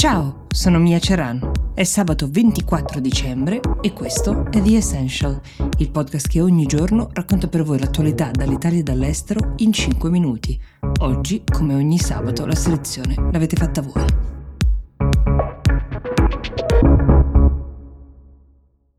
Ciao, 0.00 0.46
sono 0.48 0.78
Mia 0.78 0.98
Ceran. 0.98 1.74
È 1.74 1.84
sabato 1.84 2.26
24 2.26 3.00
dicembre 3.00 3.60
e 3.82 3.92
questo 3.92 4.46
è 4.50 4.62
The 4.62 4.76
Essential, 4.76 5.38
il 5.76 5.90
podcast 5.90 6.26
che 6.26 6.40
ogni 6.40 6.64
giorno 6.64 7.10
racconta 7.12 7.48
per 7.48 7.64
voi 7.64 7.78
l'attualità 7.78 8.30
dall'Italia 8.30 8.78
e 8.78 8.82
dall'estero 8.82 9.52
in 9.56 9.74
5 9.74 10.08
minuti. 10.08 10.58
Oggi, 11.02 11.44
come 11.44 11.74
ogni 11.74 11.98
sabato, 11.98 12.46
la 12.46 12.54
selezione 12.54 13.14
l'avete 13.30 13.56
fatta 13.56 13.82
voi. 13.82 14.06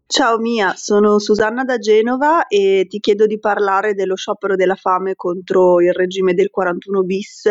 Ciao 0.06 0.38
Mia, 0.38 0.76
sono 0.76 1.18
Susanna 1.18 1.64
da 1.64 1.80
Genova 1.80 2.46
e 2.46 2.86
ti 2.88 3.00
chiedo 3.00 3.26
di 3.26 3.40
parlare 3.40 3.96
dello 3.96 4.16
sciopero 4.16 4.56
della 4.56 4.76
fame 4.76 5.16
contro 5.16 5.82
il 5.82 5.94
regime 5.94 6.36
del 6.36 6.52
41 6.52 7.02
bis 7.02 7.50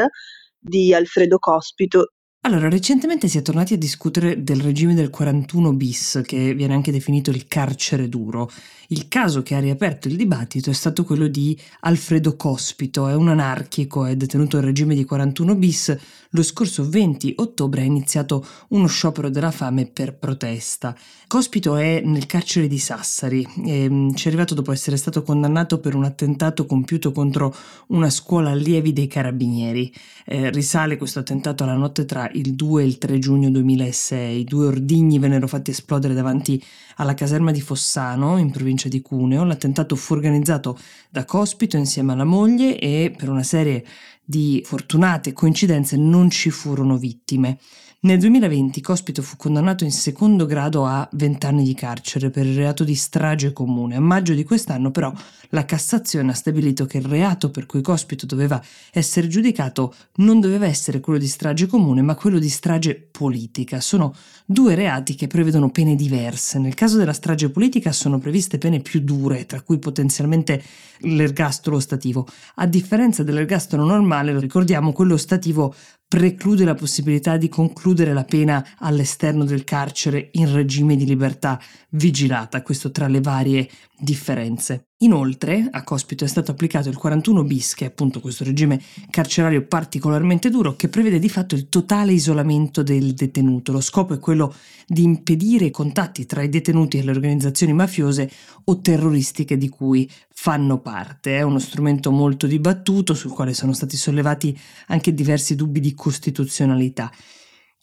di 0.57 0.95
Alfredo 0.95 1.39
Cospito. 1.41 2.13
Allora, 2.43 2.71
recentemente 2.71 3.29
si 3.29 3.37
è 3.37 3.43
tornati 3.43 3.75
a 3.75 3.77
discutere 3.77 4.43
del 4.43 4.63
regime 4.63 4.95
del 4.95 5.11
41 5.11 5.75
bis, 5.75 6.23
che 6.25 6.55
viene 6.55 6.73
anche 6.73 6.91
definito 6.91 7.29
il 7.29 7.47
carcere 7.47 8.09
duro. 8.09 8.51
Il 8.93 9.09
caso 9.09 9.43
che 9.43 9.55
ha 9.55 9.61
riaperto 9.61 10.09
il 10.09 10.17
dibattito 10.17 10.71
è 10.71 10.73
stato 10.73 11.05
quello 11.05 11.29
di 11.29 11.57
Alfredo 11.81 12.37
Cospito, 12.37 13.09
è 13.09 13.15
un 13.15 13.29
anarchico, 13.29 14.07
è 14.07 14.17
detenuto 14.17 14.57
il 14.57 14.63
regime 14.63 14.95
di 14.95 15.05
41 15.05 15.55
bis. 15.55 15.97
Lo 16.31 16.43
scorso 16.43 16.89
20 16.89 17.35
ottobre 17.37 17.83
ha 17.83 17.85
iniziato 17.85 18.45
uno 18.69 18.87
sciopero 18.87 19.29
della 19.29 19.51
fame 19.51 19.87
per 19.87 20.17
protesta. 20.17 20.97
Cospito 21.27 21.77
è 21.77 22.01
nel 22.05 22.27
carcere 22.27 22.69
di 22.69 22.79
Sassari 22.79 23.47
e 23.65 23.89
mm, 23.89 24.15
ci 24.15 24.25
è 24.25 24.29
arrivato 24.29 24.55
dopo 24.55 24.73
essere 24.73 24.97
stato 24.97 25.23
condannato 25.23 25.79
per 25.79 25.95
un 25.95 26.05
attentato 26.05 26.67
compiuto 26.67 27.13
contro 27.13 27.55
una 27.89 28.11
scuola 28.11 28.51
allievi 28.51 28.93
dei 28.93 29.07
carabinieri. 29.07 29.93
Eh, 30.25 30.51
risale 30.51 30.97
questo 30.97 31.19
attentato 31.21 31.65
alla 31.65 31.75
notte 31.75 32.05
tra 32.05 32.29
il 32.33 32.55
2 32.55 32.83
e 32.83 32.87
il 32.87 32.99
3 32.99 33.19
giugno 33.19 33.51
2006. 33.51 34.45
Due 34.45 34.67
ordigni 34.67 35.19
vennero 35.19 35.47
fatti 35.47 35.71
esplodere 35.71 36.15
davanti 36.15 36.63
alla 36.97 37.15
caserma 37.15 37.51
di 37.51 37.61
Fossano, 37.61 38.39
in 38.39 38.51
provincia 38.51 38.89
di 38.89 39.01
Cuneo. 39.01 39.45
L'attentato 39.45 39.97
fu 39.97 40.15
organizzato 40.15 40.79
da 41.09 41.25
Cospito 41.25 41.77
insieme 41.77 42.13
alla 42.13 42.25
moglie 42.25 42.79
e 42.79 43.15
per 43.17 43.29
una 43.29 43.43
serie 43.43 43.85
di 44.31 44.63
fortunate 44.65 45.33
coincidenze 45.33 45.97
non 45.97 46.31
ci 46.31 46.51
furono 46.51 46.97
vittime. 46.97 47.59
Nel 48.03 48.19
2020 48.19 48.81
Cospito 48.81 49.21
fu 49.23 49.37
condannato 49.37 49.85
in 49.85 49.91
secondo 49.91 50.47
grado 50.47 50.87
a 50.87 51.07
20 51.13 51.47
anni 51.47 51.65
di 51.65 51.75
carcere 51.75 52.31
per 52.31 52.47
il 52.47 52.57
reato 52.57 52.85
di 52.85 52.95
strage 52.95 53.53
comune. 53.53 53.97
A 53.97 54.01
maggio 54.01 54.33
di 54.33 54.45
quest'anno 54.45 54.91
però 54.91 55.13
la 55.51 55.65
Cassazione 55.65 56.31
ha 56.31 56.35
stabilito 56.35 56.87
che 56.87 56.99
il 56.99 57.05
reato 57.05 57.51
per 57.51 57.67
cui 57.67 57.83
Cospito 57.83 58.25
doveva 58.25 58.63
essere 58.93 59.27
giudicato 59.27 59.93
non 60.15 60.41
doveva 60.41 60.65
essere 60.65 61.01
quello 61.01 61.19
di 61.19 61.27
strage 61.27 61.67
comune 61.67 62.01
ma 62.01 62.15
quello 62.15 62.39
di 62.39 62.49
strage 62.49 62.95
politica. 62.95 63.81
Sono 63.81 64.15
due 64.47 64.75
reati 64.75 65.15
che 65.15 65.27
prevedono 65.27 65.71
pene 65.71 65.95
diverse. 65.95 66.59
Nel 66.59 66.75
caso 66.75 66.97
della 66.97 67.13
strage 67.13 67.51
politica 67.51 67.93
sono 67.93 68.19
previste 68.19 68.57
pene 68.59 68.81
più 68.81 69.01
dure, 69.01 69.45
tra 69.45 69.61
cui 69.61 69.79
potenzialmente 69.79 70.63
l'ergastolo 71.01 71.77
ostativo. 71.77 72.27
A 72.57 72.67
differenza 72.67 73.23
dell'ergastolo 73.23 73.85
normale, 73.85 74.20
lo 74.23 74.41
ricordiamo, 74.41 74.93
quello 74.93 75.15
ostativo 75.15 75.75
preclude 76.07 76.65
la 76.65 76.75
possibilità 76.75 77.37
di 77.37 77.49
concludere 77.49 78.13
la 78.13 78.25
pena 78.25 78.65
all'esterno 78.79 79.45
del 79.45 79.65
carcere 79.65 80.31
in 80.33 80.53
regime 80.53 80.97
di 80.97 81.07
libertà 81.07 81.61
vigilata, 81.91 82.63
questo 82.63 82.91
tra 82.91 83.07
le 83.07 83.21
varie 83.21 83.69
differenze. 83.97 84.90
Inoltre, 85.03 85.67
a 85.71 85.83
Cospito 85.83 86.25
è 86.25 86.29
stato 86.29 86.51
applicato 86.51 86.91
il 86.91 86.97
41 86.99 87.43
bis, 87.45 87.73
che 87.73 87.87
è 87.87 87.89
appunto 87.89 88.21
questo 88.21 88.45
regime 88.45 88.79
carcerario 89.09 89.63
particolarmente 89.63 90.51
duro, 90.51 90.77
che 90.77 90.91
prevede 90.91 91.19
di 91.19 91.31
fatto 91.31 91.55
il 91.55 91.71
totale 91.71 92.13
isolamento 92.13 92.83
del 92.83 93.15
detenuto. 93.15 93.73
Lo 93.73 93.81
scopo 93.81 94.13
è 94.13 94.19
quello 94.19 94.55
di 94.87 95.03
impedire 95.03 95.65
i 95.65 95.71
contatti 95.71 96.27
tra 96.27 96.43
i 96.43 96.51
detenuti 96.51 96.99
e 96.99 97.03
le 97.03 97.13
organizzazioni 97.13 97.73
mafiose 97.73 98.31
o 98.65 98.79
terroristiche 98.81 99.57
di 99.57 99.71
cui 99.71 100.07
fanno 100.29 100.81
parte. 100.81 101.39
È 101.39 101.43
uno 101.43 101.59
strumento 101.59 102.11
molto 102.11 102.47
dibattuto, 102.47 103.15
sul 103.15 103.33
quale 103.33 103.55
sono 103.55 103.73
stati 103.73 103.97
sollevati 103.97 104.55
anche 104.89 105.15
diversi 105.15 105.55
dubbi 105.55 105.81
di 105.81 105.95
costituzionalità. 105.95 107.11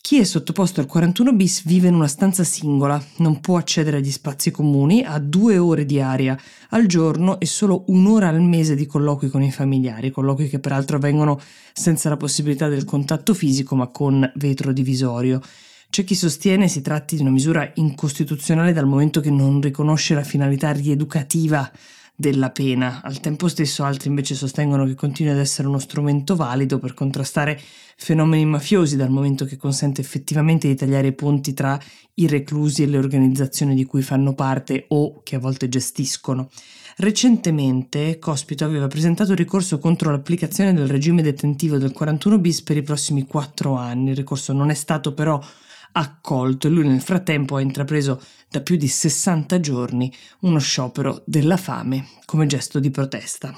Chi 0.08 0.20
è 0.20 0.24
sottoposto 0.24 0.80
al 0.80 0.86
41 0.86 1.34
bis 1.34 1.66
vive 1.66 1.90
in 1.90 1.94
una 1.94 2.08
stanza 2.08 2.46
singola, 2.46 2.98
non 3.18 3.42
può 3.42 3.58
accedere 3.58 3.98
agli 3.98 4.10
spazi 4.10 4.52
comuni, 4.52 5.04
ha 5.04 5.20
due 5.20 5.58
ore 5.58 5.86
di 5.86 6.00
aria 6.00 6.40
al 6.70 6.86
giorno 6.86 7.42
e 7.42 7.46
solo 7.46 7.84
un'ora 7.88 8.30
al 8.30 8.42
mese 8.42 8.74
di 8.76 8.86
colloqui 8.86 9.28
con 9.28 9.44
i 9.44 9.52
familiari, 9.52 10.10
colloqui 10.10 10.48
che 10.48 10.60
peraltro 10.60 10.96
avvengono 10.96 11.38
senza 11.74 12.08
la 12.08 12.16
possibilità 12.16 12.70
del 12.70 12.86
contatto 12.86 13.34
fisico 13.34 13.76
ma 13.76 13.88
con 13.88 14.32
vetro 14.36 14.72
divisorio. 14.72 15.42
C'è 15.90 16.06
chi 16.06 16.16
sostiene 16.16 16.70
si 16.70 16.80
tratti 16.80 17.18
di 17.18 17.22
una 17.24 17.32
misura 17.32 17.70
incostituzionale 17.74 18.72
dal 18.72 18.88
momento 18.88 19.20
che 19.20 19.30
non 19.30 19.60
riconosce 19.60 20.14
la 20.14 20.24
finalità 20.24 20.72
rieducativa 20.72 21.70
della 22.20 22.50
pena. 22.50 23.02
Al 23.04 23.20
tempo 23.20 23.48
stesso 23.48 23.84
altri 23.84 24.10
invece 24.10 24.34
sostengono 24.34 24.86
che 24.86 24.96
continui 24.96 25.32
ad 25.32 25.38
essere 25.38 25.68
uno 25.68 25.78
strumento 25.78 26.36
valido 26.36 26.80
per 26.80 26.96
contrastare 26.96 27.62
fenomeni 27.96 28.44
mafiosi 28.44 28.96
dal 28.96 29.12
momento 29.12 29.46
che 29.46 29.56
consente 29.56 30.02
effettivamente 30.02 30.68
di 30.68 30.74
tagliare 30.74 31.08
i 31.08 31.14
ponti 31.14 31.54
tra 31.54 31.80
i 32.16 32.28
reclusi 32.28 32.82
e 32.82 32.88
le 32.88 32.98
organizzazioni 32.98 33.76
di 33.76 33.86
cui 33.86 34.02
fanno 34.02 34.34
parte 34.34 34.86
o 34.88 35.22
che 35.22 35.36
a 35.36 35.40
volte 35.40 35.70
gestiscono. 35.70 36.50
Recentemente 36.96 38.18
Cospito 38.18 38.66
aveva 38.66 38.88
presentato 38.88 39.36
ricorso 39.36 39.78
contro 39.78 40.10
l'applicazione 40.10 40.74
del 40.74 40.88
regime 40.88 41.22
detentivo 41.22 41.78
del 41.78 41.92
41 41.92 42.40
bis 42.40 42.64
per 42.64 42.78
i 42.78 42.82
prossimi 42.82 43.28
quattro 43.28 43.76
anni. 43.76 44.10
Il 44.10 44.16
ricorso 44.16 44.54
non 44.54 44.72
è 44.72 44.74
stato 44.74 45.14
però 45.14 45.40
accolto 45.98 46.68
e 46.68 46.70
lui 46.70 46.88
nel 46.88 47.02
frattempo 47.02 47.56
ha 47.56 47.62
intrapreso 47.62 48.22
da 48.50 48.62
più 48.62 48.76
di 48.76 48.88
60 48.88 49.60
giorni 49.60 50.14
uno 50.42 50.60
sciopero 50.60 51.24
della 51.26 51.58
fame 51.58 52.08
come 52.26 52.46
gesto 52.46 52.80
di 52.80 52.92
protesta. 52.92 53.56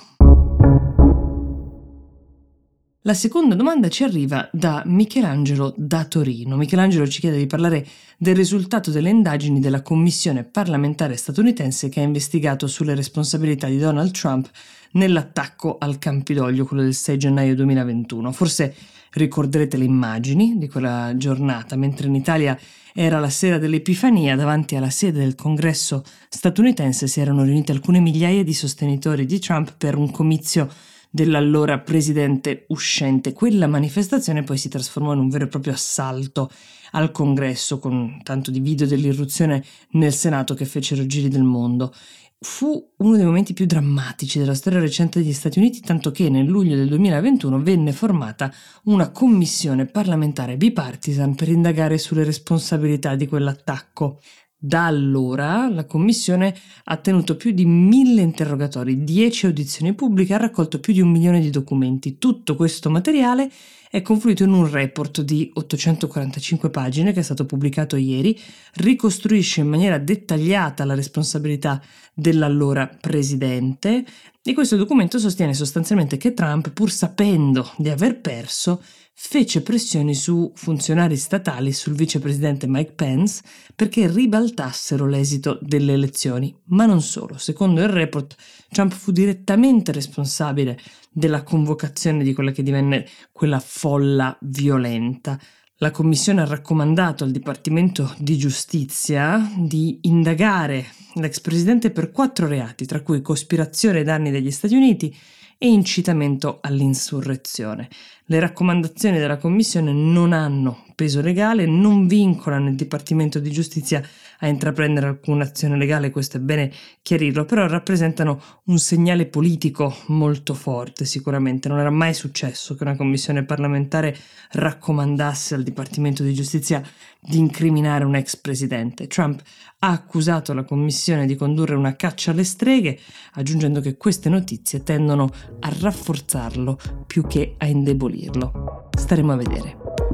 La 3.04 3.14
seconda 3.14 3.56
domanda 3.56 3.88
ci 3.88 4.04
arriva 4.04 4.50
da 4.52 4.84
Michelangelo 4.86 5.74
da 5.78 6.06
Torino. 6.06 6.58
Michelangelo 6.58 7.08
ci 7.08 7.22
chiede 7.22 7.38
di 7.38 7.48
parlare 7.48 7.86
del 8.18 8.36
risultato 8.36 8.92
delle 8.92 9.10
indagini 9.10 9.60
della 9.60 9.82
commissione 9.82 10.44
parlamentare 10.44 11.16
statunitense 11.16 11.90
che 11.90 12.02
ha 12.02 12.04
investigato 12.04 12.68
sulle 12.68 12.96
responsabilità 12.96 13.68
di 13.68 13.78
Donald 13.78 14.12
Trump 14.12 14.50
nell'attacco 14.92 15.78
al 15.80 15.98
Campidoglio, 15.98 16.66
quello 16.66 16.84
del 16.84 16.94
6 16.94 17.18
gennaio 17.18 17.56
2021. 17.56 18.32
Forse 18.32 18.76
ricorderete 19.14 19.78
le 19.78 19.86
immagini 19.86 20.58
di 20.58 20.68
quella 20.68 21.14
giornata, 21.16 21.76
mentre 21.76 22.08
in 22.08 22.16
Italia 22.16 22.58
era 22.94 23.20
la 23.20 23.30
sera 23.30 23.58
dell'Epifania, 23.58 24.36
davanti 24.36 24.76
alla 24.76 24.90
sede 24.90 25.20
del 25.20 25.36
congresso 25.36 26.04
statunitense 26.28 27.08
si 27.08 27.20
erano 27.20 27.44
riunite 27.44 27.72
alcune 27.72 28.00
migliaia 28.00 28.44
di 28.44 28.54
sostenitori 28.54 29.26
di 29.26 29.40
Trump 29.40 29.76
per 29.78 29.96
un 29.96 30.12
comizio 30.12 30.70
dell'allora 31.10 31.80
presidente 31.80 32.66
uscente. 32.68 33.34
Quella 33.34 33.68
manifestazione 33.68 34.44
poi 34.44 34.58
si 34.58 34.70
trasformò 34.70 35.14
in 35.14 35.20
un 35.20 35.30
vero 35.30 35.46
e 35.46 35.48
proprio 35.48 35.74
assalto 35.74 36.52
al 36.92 37.12
congresso 37.12 37.80
con 37.80 38.20
tanto 38.24 38.52
di 38.52 38.60
video 38.60 38.88
dell'irruzione 38.88 39.64
nel 39.92 40.14
Senato 40.14 40.54
che 40.54 40.66
fecero 40.66 41.06
giri 41.06 41.28
del 41.28 41.44
mondo 41.44 41.94
fu 42.42 42.94
uno 42.98 43.16
dei 43.18 43.26
momenti 43.26 43.54
più 43.54 43.66
drammatici 43.66 44.40
della 44.40 44.54
storia 44.54 44.80
recente 44.80 45.20
degli 45.20 45.34
Stati 45.34 45.60
Uniti, 45.60 45.82
tanto 45.82 46.12
che 46.12 46.30
nel 46.30 46.46
luglio 46.46 46.76
del 46.76 46.88
2021 46.88 47.62
venne 47.62 47.92
formata 47.92 48.52
una 48.84 49.12
commissione 49.12 49.86
parlamentare 49.86 50.56
bipartisan 50.56 51.36
per 51.36 51.50
indagare 51.50 51.98
sulle 51.98 52.24
responsabilità 52.24 53.16
di 53.16 53.28
quell'attacco. 53.28 54.20
Da 54.62 54.88
allora 54.88 55.70
la 55.70 55.86
Commissione 55.86 56.54
ha 56.84 56.98
tenuto 56.98 57.38
più 57.38 57.52
di 57.52 57.64
mille 57.64 58.20
interrogatori, 58.20 59.06
dieci 59.06 59.46
audizioni 59.46 59.94
pubbliche, 59.94 60.34
ha 60.34 60.38
raccolto 60.38 60.82
più 60.82 60.92
di 60.92 61.00
un 61.00 61.10
milione 61.12 61.40
di 61.40 61.50
documenti. 61.50 62.18
Tutto 62.18 62.58
questo 62.58 62.90
materiale 62.90 63.50
è 63.90 64.02
confluito 64.02 64.44
in 64.44 64.52
un 64.52 64.70
report 64.70 65.22
di 65.22 65.50
845 65.54 66.70
pagine 66.72 67.14
che 67.14 67.22
è 67.22 67.24
stato 67.24 67.46
pubblicato 67.46 67.96
ieri, 67.96 68.38
ricostruisce 68.74 69.62
in 69.62 69.70
maniera 69.70 69.98
dettagliata 69.98 70.84
la 70.84 70.94
responsabilità 70.94 71.82
dell'allora 72.14 72.86
presidente 73.00 74.04
e 74.44 74.54
questo 74.54 74.76
documento 74.76 75.20
sostiene 75.20 75.54
sostanzialmente 75.54 76.18
che 76.18 76.34
Trump, 76.34 76.72
pur 76.72 76.92
sapendo 76.92 77.72
di 77.78 77.88
aver 77.88 78.20
perso, 78.20 78.84
fece 79.22 79.62
pressioni 79.62 80.16
su 80.16 80.54
funzionari 80.56 81.18
statali 81.18 81.74
sul 81.74 81.94
vicepresidente 81.94 82.68
Mike 82.68 82.94
Pence 82.94 83.44
perché 83.76 84.08
ribaltassero 84.08 85.06
l'esito 85.06 85.60
delle 85.62 85.92
elezioni. 85.92 86.56
Ma 86.68 86.86
non 86.86 87.02
solo, 87.02 87.38
secondo 87.38 87.82
il 87.82 87.90
report, 87.90 88.36
Trump 88.70 88.94
fu 88.94 89.12
direttamente 89.12 89.92
responsabile 89.92 90.80
della 91.12 91.44
convocazione 91.44 92.24
di 92.24 92.34
quella 92.34 92.52
che 92.52 92.64
divenne 92.64 93.06
quella 93.34 93.60
folla 93.60 94.36
violenta. 94.40 95.38
La 95.82 95.92
Commissione 95.92 96.42
ha 96.42 96.46
raccomandato 96.46 97.24
al 97.24 97.32
Dipartimento 97.32 98.14
di 98.18 98.38
Giustizia 98.38 99.50
di 99.56 100.00
indagare 100.02 100.88
l'ex 101.14 101.40
presidente 101.40 101.90
per 101.90 102.12
quattro 102.12 102.48
reati, 102.48 102.86
tra 102.86 103.02
cui 103.02 103.22
cospirazione 103.22 104.00
ai 104.00 104.04
danni 104.04 104.30
degli 104.30 104.52
Stati 104.52 104.76
Uniti, 104.76 105.16
e 105.58 105.70
incitamento 105.70 106.58
all'insurrezione. 106.62 107.88
Le 108.26 108.40
raccomandazioni 108.42 109.20
della 109.20 109.38
Commissione 109.38 109.94
non 109.94 110.34
hanno 110.34 110.84
peso 111.00 111.22
legale, 111.22 111.66
non 111.66 112.08
vincolano 112.08 112.68
il 112.68 112.76
Dipartimento 112.76 113.40
di 113.40 113.52
Giustizia 113.52 114.04
a 114.40 114.48
intraprendere 114.48 115.08
alcuna 115.08 115.46
azione 115.46 115.78
legale, 115.78 116.10
questo 116.10 116.36
è 116.36 116.40
bene 116.42 116.74
chiarirlo, 117.02 117.46
però 117.46 117.68
rappresentano 117.68 118.42
un 118.66 118.78
segnale 118.80 119.26
politico 119.26 119.96
molto 120.08 120.54
forte 120.54 121.06
sicuramente. 121.06 121.70
Non 121.70 121.80
era 121.80 121.90
mai 121.90 122.14
successo 122.14 122.76
che 122.76 122.84
una 122.84 122.98
commissione 122.98 123.46
parlamentare 123.46 124.14
raccomandasse 124.52 125.56
al 125.56 125.64
Dipartimento 125.64 126.22
di 126.22 126.34
Giustizia 126.34 126.84
di 127.18 127.38
incriminare 127.38 128.04
un 128.04 128.16
ex 128.16 128.36
presidente. 128.36 129.08
Trump 129.08 129.42
ha 129.80 129.92
accusato 129.92 130.54
la 130.54 130.66
commissione 130.66 131.26
di 131.26 131.36
condurre 131.36 131.76
una 131.76 131.96
caccia 131.96 132.32
alle 132.32 132.44
streghe, 132.44 133.00
aggiungendo 133.36 133.80
che 133.80 133.96
queste 133.96 134.28
notizie 134.28 134.84
tendono 134.84 135.30
a 135.62 135.74
rafforzarlo 135.80 136.78
più 137.08 137.26
che 137.26 137.56
a 137.58 137.68
indebolirlo. 137.68 138.90
Staremo 138.98 139.32
a 139.32 139.38
vedere. 139.38 140.09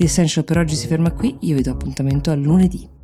The 0.00 0.06
Essential 0.06 0.46
per 0.46 0.56
oggi 0.56 0.76
si 0.76 0.86
ferma 0.86 1.12
qui, 1.12 1.36
io 1.40 1.56
vi 1.56 1.60
do 1.60 1.72
appuntamento 1.72 2.30
a 2.30 2.34
lunedì. 2.34 2.99